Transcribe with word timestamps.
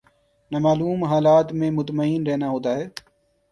نا 0.51 0.57
معلوم 0.65 0.99
حالات 1.11 1.47
میں 1.59 1.69
مطمئن 1.77 2.21
رہتا 2.27 2.47
ہوں 2.47 2.61